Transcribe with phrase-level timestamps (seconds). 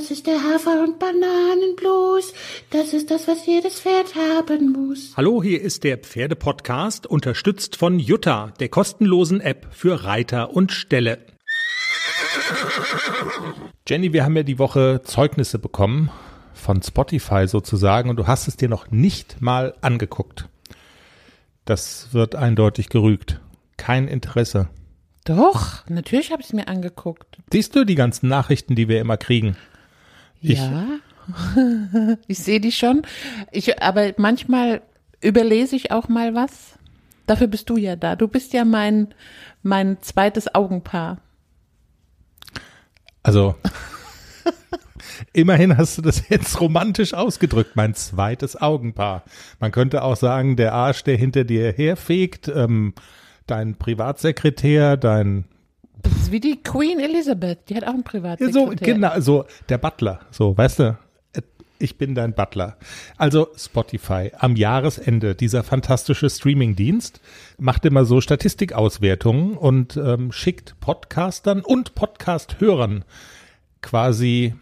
[0.00, 2.32] Das ist der Hafer- und Bananenblues.
[2.70, 5.12] Das ist das, was jedes Pferd haben muss.
[5.14, 11.18] Hallo, hier ist der Pferdepodcast, unterstützt von Jutta, der kostenlosen App für Reiter und Ställe.
[13.86, 16.10] Jenny, wir haben ja die Woche Zeugnisse bekommen
[16.54, 20.48] von Spotify sozusagen und du hast es dir noch nicht mal angeguckt.
[21.66, 23.42] Das wird eindeutig gerügt.
[23.76, 24.70] Kein Interesse.
[25.24, 27.36] Doch, natürlich habe ich es mir angeguckt.
[27.52, 29.58] Siehst du die ganzen Nachrichten, die wir immer kriegen?
[30.40, 30.84] Ich- ja,
[32.26, 33.02] ich sehe die schon.
[33.52, 34.82] Ich, aber manchmal
[35.20, 36.74] überlese ich auch mal was.
[37.26, 38.16] Dafür bist du ja da.
[38.16, 39.08] Du bist ja mein,
[39.62, 41.18] mein zweites Augenpaar.
[43.22, 43.54] Also,
[45.32, 49.24] immerhin hast du das jetzt romantisch ausgedrückt, mein zweites Augenpaar.
[49.60, 52.94] Man könnte auch sagen, der Arsch, der hinter dir herfegt, ähm,
[53.46, 55.44] dein Privatsekretär, dein
[56.02, 57.68] Das ist wie die Queen Elizabeth.
[57.68, 58.52] Die hat auch einen Ja, Privatsekretär.
[58.52, 60.98] so, genau, so der Butler, so, weißt du,
[61.34, 61.42] äh,
[61.78, 62.76] ich bin dein Butler.
[63.16, 67.20] Also Spotify am Jahresende, dieser fantastische Streamingdienst,
[67.58, 73.04] macht immer so Statistikauswertungen und ähm, schickt Podcastern und Podcast-Hörern
[73.82, 74.54] quasi,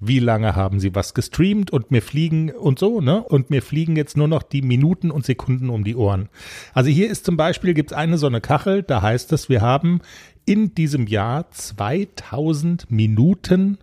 [0.00, 3.22] wie lange haben sie was gestreamt und mir fliegen und so, ne?
[3.22, 6.28] Und mir fliegen jetzt nur noch die Minuten und Sekunden um die Ohren.
[6.74, 10.00] Also hier ist zum Beispiel, gibt's eine so eine Kachel, da heißt es, wir haben
[10.44, 13.78] in diesem Jahr 2000 Minuten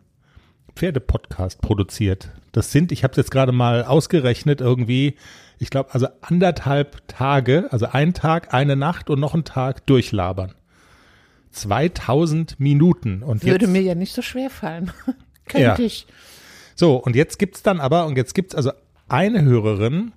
[0.75, 2.31] Pferdepodcast produziert.
[2.51, 5.15] Das sind, ich habe es jetzt gerade mal ausgerechnet, irgendwie,
[5.59, 10.53] ich glaube, also anderthalb Tage, also ein Tag, eine Nacht und noch einen Tag durchlabern.
[11.51, 13.23] 2000 Minuten.
[13.23, 14.91] Und Würde jetzt, mir ja nicht so schwer fallen.
[15.47, 15.79] Könnte Ja.
[15.79, 16.05] ich.
[16.75, 18.71] So, und jetzt gibt's dann aber, und jetzt gibt's also
[19.07, 20.11] eine Hörerin,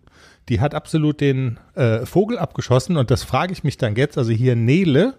[0.49, 4.33] die hat absolut den äh, Vogel abgeschossen und das frage ich mich dann jetzt, also
[4.33, 5.15] hier Nele,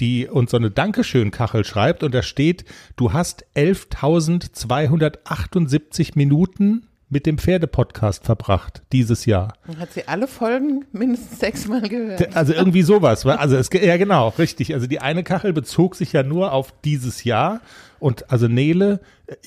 [0.00, 2.64] die uns so eine Dankeschön-Kachel schreibt und da steht,
[2.96, 9.52] du hast 11.278 Minuten mit dem Pferdepodcast verbracht dieses Jahr.
[9.66, 12.34] Dann hat sie alle Folgen mindestens sechsmal gehört.
[12.34, 13.26] Also irgendwie sowas.
[13.26, 13.34] wa?
[13.34, 14.72] Also es, ja genau, richtig.
[14.72, 17.60] Also die eine Kachel bezog sich ja nur auf dieses Jahr
[17.98, 19.00] und also Nele,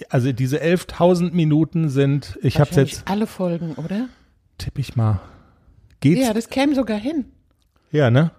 [0.09, 4.09] also diese 11.000 Minuten sind, ich habe jetzt, alle Folgen, oder?
[4.59, 5.19] tipp ich mal,
[6.01, 7.25] geht's, Ja, ja, das käme sogar hin.
[7.91, 8.29] ne?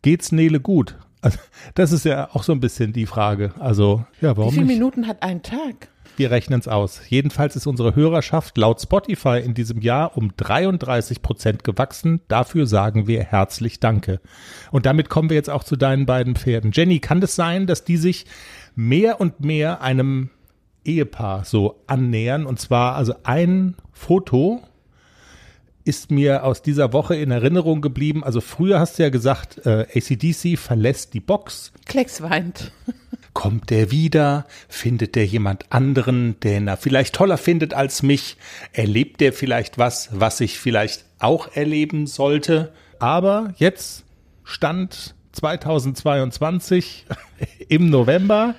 [0.00, 0.96] Geht's Nele gut?
[1.20, 1.38] Also,
[1.74, 3.52] das ist ja auch so ein bisschen die Frage.
[3.58, 4.78] Also, ja, Wie warum viele nicht?
[4.78, 5.88] Minuten hat ein Tag?
[6.16, 7.00] Wir rechnen es aus.
[7.08, 12.20] Jedenfalls ist unsere Hörerschaft laut Spotify in diesem Jahr um 33 Prozent gewachsen.
[12.28, 14.20] Dafür sagen wir herzlich Danke.
[14.70, 16.72] Und damit kommen wir jetzt auch zu deinen beiden Pferden.
[16.74, 18.26] Jenny, kann es sein, dass die sich
[18.74, 20.30] mehr und mehr einem
[20.84, 22.44] Ehepaar so annähern?
[22.44, 24.60] Und zwar also ein Foto
[25.84, 28.22] ist mir aus dieser Woche in Erinnerung geblieben.
[28.22, 32.72] Also früher hast du ja gesagt, äh, ACDC verlässt die Box Klecks weint.
[33.32, 34.46] Kommt der wieder?
[34.68, 38.36] Findet der jemand anderen, den er vielleicht toller findet als mich?
[38.72, 42.72] Erlebt der vielleicht was, was ich vielleicht auch erleben sollte?
[42.98, 44.04] Aber jetzt
[44.44, 47.06] stand 2022
[47.68, 48.56] im November.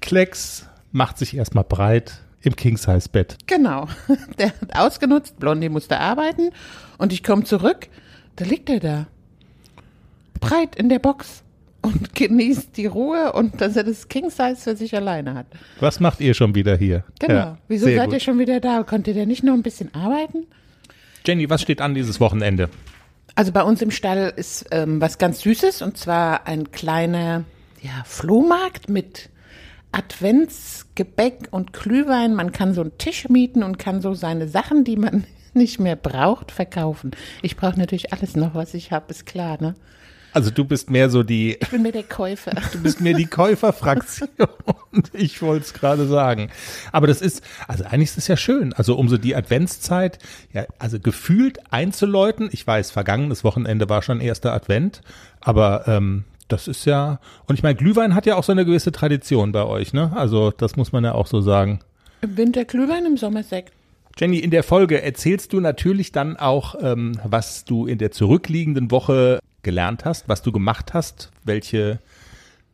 [0.00, 3.36] Klecks macht sich erstmal breit im King-Size-Bett.
[3.46, 3.88] Genau.
[4.38, 6.50] Der hat ausgenutzt, Blondie musste arbeiten
[6.98, 7.88] und ich komme zurück,
[8.36, 9.06] da liegt er da.
[10.40, 11.42] Breit in der Box
[11.82, 15.46] und genießt die Ruhe und dass er das King Size für sich alleine hat.
[15.80, 17.04] Was macht ihr schon wieder hier?
[17.18, 17.34] Genau.
[17.34, 18.14] Ja, Wieso seid gut.
[18.14, 18.82] ihr schon wieder da?
[18.84, 20.46] Konnte der nicht noch ein bisschen arbeiten?
[21.26, 22.70] Jenny, was steht an dieses Wochenende?
[23.34, 27.44] Also bei uns im Stall ist ähm, was ganz Süßes und zwar ein kleiner
[27.82, 29.28] ja, Flohmarkt mit
[29.92, 32.34] Adventsgebäck und Glühwein.
[32.34, 35.96] Man kann so einen Tisch mieten und kann so seine Sachen, die man nicht mehr
[35.96, 37.12] braucht, verkaufen.
[37.42, 39.74] Ich brauche natürlich alles noch, was ich habe, ist klar, ne?
[40.32, 42.52] Also du bist mehr so die Ich bin mir der Käufer.
[42.72, 44.28] Du bist mir die Käuferfraktion.
[45.12, 46.50] ich wollte es gerade sagen.
[46.92, 48.72] Aber das ist, also eigentlich ist es ja schön.
[48.74, 50.18] Also um so die Adventszeit,
[50.52, 52.50] ja, also gefühlt einzuläuten.
[52.52, 55.00] Ich weiß, vergangenes Wochenende war schon erster Advent,
[55.40, 58.92] aber ähm, das ist ja, und ich meine, Glühwein hat ja auch so eine gewisse
[58.92, 60.12] Tradition bei euch, ne?
[60.14, 61.80] Also das muss man ja auch so sagen.
[62.20, 63.72] Im Winter Glühwein, im Sommer Sekt.
[64.18, 68.90] Jenny, in der Folge erzählst du natürlich dann auch, ähm, was du in der zurückliegenden
[68.90, 72.00] Woche gelernt hast, was du gemacht hast, welche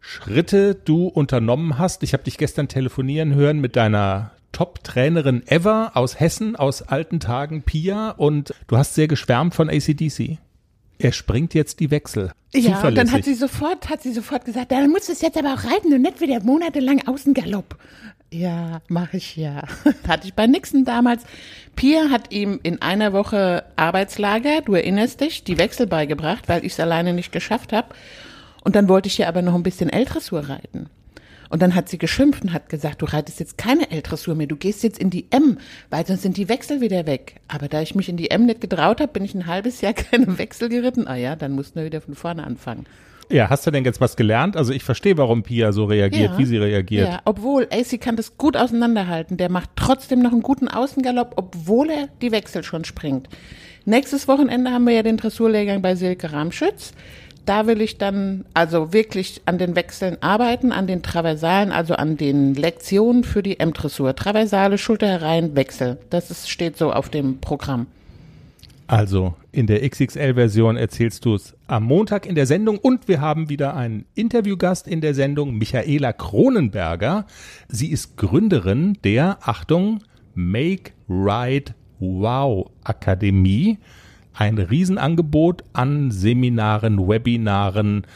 [0.01, 2.03] Schritte du unternommen hast.
[2.03, 7.63] Ich habe dich gestern telefonieren hören mit deiner Top-Trainerin ever aus Hessen, aus alten Tagen,
[7.63, 10.39] Pia, und du hast sehr geschwärmt von ACDC.
[10.99, 12.33] Er springt jetzt die Wechsel.
[12.55, 15.37] Ja, und dann hat sie sofort, hat sie sofort gesagt, dann musst du es jetzt
[15.37, 17.77] aber auch reiten und nicht wieder monatelang Außengalopp.
[18.31, 19.63] Ja, mache ich ja.
[20.09, 21.23] Hatte ich bei Nixon damals.
[21.77, 26.73] Pia hat ihm in einer Woche Arbeitslager, du erinnerst dich, die Wechsel beigebracht, weil ich
[26.73, 27.95] es alleine nicht geschafft habe.
[28.65, 30.89] Und dann wollte ich ja aber noch ein bisschen L-Dressur reiten.
[31.55, 34.57] Und dann hat sie geschimpft und hat gesagt, du reitest jetzt keine L-Dressur mehr, du
[34.57, 35.59] gehst jetzt in die M,
[35.89, 37.37] weil sonst sind die Wechsel wieder weg.
[37.47, 39.93] Aber da ich mich in die M nicht getraut habe, bin ich ein halbes Jahr
[40.11, 41.07] keine Wechsel geritten.
[41.07, 42.87] Ah ja, dann mussten wir wieder von vorne anfangen.
[43.31, 44.57] Ja, hast du denn jetzt was gelernt?
[44.57, 46.39] Also ich verstehe, warum Pia so reagiert, Ja.
[46.39, 47.09] wie sie reagiert.
[47.09, 49.37] Ja, obwohl AC kann das gut auseinanderhalten.
[49.37, 53.29] Der macht trotzdem noch einen guten Außengalopp, obwohl er die Wechsel schon springt.
[53.85, 56.95] Nächstes Wochenende haben wir ja den Dressurlehrgang bei Silke Ramschütz.
[57.47, 62.17] Da will ich dann also wirklich an den Wechseln arbeiten, an den Traversalen, also an
[62.17, 64.17] den Lektionen für die M-Dressur.
[64.17, 65.99] Traversale, Schulter herein, Wechsel.
[66.09, 67.87] Das ist, steht so auf dem Programm.
[68.87, 73.49] Also in der XXL-Version erzählst du es am Montag in der Sendung und wir haben
[73.49, 77.27] wieder einen Interviewgast in der Sendung, Michaela Kronenberger.
[77.69, 80.01] Sie ist Gründerin der, Achtung,
[80.35, 83.79] Make Right Wow Akademie.
[84.35, 88.07] Ein Riesenangebot an Seminaren, Webinaren,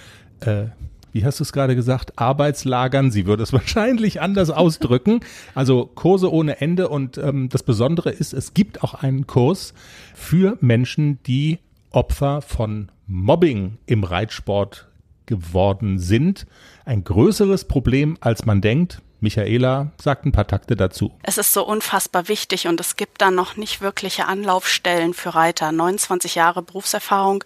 [0.40, 0.64] äh,
[1.12, 3.10] wie hast du es gerade gesagt, Arbeitslagern.
[3.10, 5.20] Sie würde es wahrscheinlich anders ausdrücken.
[5.54, 6.88] Also Kurse ohne Ende.
[6.88, 9.74] Und ähm, das Besondere ist, es gibt auch einen Kurs
[10.14, 11.58] für Menschen, die
[11.90, 14.88] Opfer von Mobbing im Reitsport
[15.26, 16.46] geworden sind.
[16.84, 19.02] Ein größeres Problem, als man denkt.
[19.20, 21.12] Michaela sagt ein paar Takte dazu.
[21.22, 25.72] Es ist so unfassbar wichtig und es gibt da noch nicht wirkliche Anlaufstellen für Reiter.
[25.72, 27.44] 29 Jahre Berufserfahrung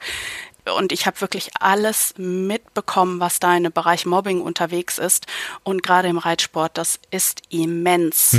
[0.77, 5.27] und ich habe wirklich alles mitbekommen, was da in dem Bereich Mobbing unterwegs ist.
[5.65, 8.33] Und gerade im Reitsport, das ist immens.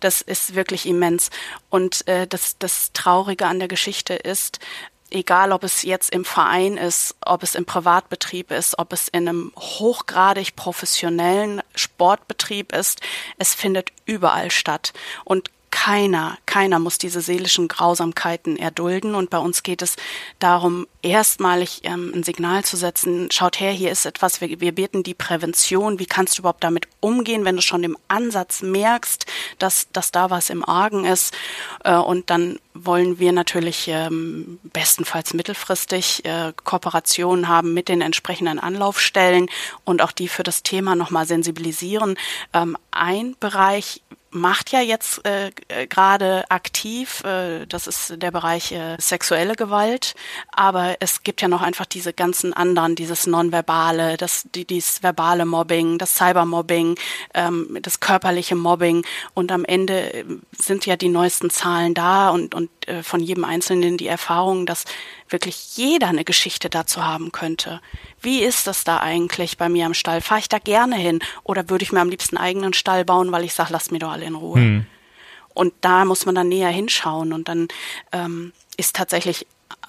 [0.00, 1.30] Das ist wirklich immens.
[1.70, 4.58] Und äh, das, das Traurige an der Geschichte ist,
[5.12, 9.28] egal ob es jetzt im Verein ist, ob es im Privatbetrieb ist, ob es in
[9.28, 13.00] einem hochgradig professionellen Sportbetrieb ist,
[13.38, 14.92] es findet überall statt.
[15.24, 19.16] Und keiner, keiner muss diese seelischen Grausamkeiten erdulden.
[19.16, 19.96] Und bei uns geht es
[20.38, 25.02] darum, erstmalig ähm, ein Signal zu setzen, schaut her, hier ist etwas, wir, wir beten
[25.02, 29.26] die Prävention, wie kannst du überhaupt damit umgehen, wenn du schon im Ansatz merkst,
[29.58, 31.34] dass, dass da was im Argen ist.
[31.82, 38.58] Äh, und dann wollen wir natürlich ähm, bestenfalls mittelfristig äh, Kooperationen haben mit den entsprechenden
[38.58, 39.48] Anlaufstellen
[39.84, 42.16] und auch die für das Thema nochmal sensibilisieren.
[42.52, 48.72] Ähm, ein Bereich, macht ja jetzt äh, äh, gerade aktiv, äh, das ist der Bereich
[48.72, 50.14] äh, sexuelle Gewalt,
[50.50, 55.44] aber es gibt ja noch einfach diese ganzen anderen, dieses nonverbale, das die, dieses verbale
[55.44, 56.96] Mobbing, das Cybermobbing,
[57.34, 60.24] ähm, das körperliche Mobbing und am Ende äh,
[60.58, 64.84] sind ja die neuesten Zahlen da und und äh, von jedem Einzelnen die Erfahrung, dass
[65.28, 67.80] wirklich jeder eine Geschichte dazu haben könnte.
[68.20, 70.20] Wie ist das da eigentlich bei mir am Stall?
[70.20, 73.32] Fahre ich da gerne hin oder würde ich mir am liebsten einen eigenen Stall bauen,
[73.32, 74.84] weil ich sage, lasst mir doch alle in Ruhe.
[75.54, 77.68] Und da muss man dann näher hinschauen und dann
[78.12, 79.46] ähm, ist tatsächlich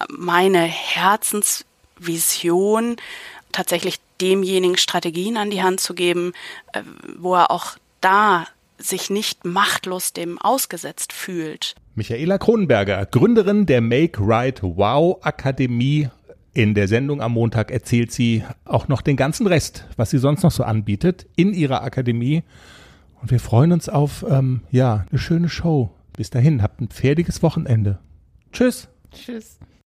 [0.08, 2.94] meine Herzensvision
[3.52, 6.32] tatsächlich demjenigen Strategien an die Hand zu geben,
[6.72, 6.82] äh,
[7.16, 8.46] wo er auch da
[8.78, 11.76] sich nicht machtlos dem ausgesetzt fühlt.
[11.94, 16.08] Michaela Kronenberger, Gründerin der Make Right Wow Akademie.
[16.52, 20.42] In der Sendung am Montag erzählt sie auch noch den ganzen Rest, was sie sonst
[20.42, 22.42] noch so anbietet in ihrer Akademie.
[23.24, 25.94] Und wir freuen uns auf, ähm, ja, eine schöne Show.
[26.14, 27.98] Bis dahin, habt ein pferdiges Wochenende.
[28.52, 28.90] Tschüss.
[29.12, 29.58] Tschüss.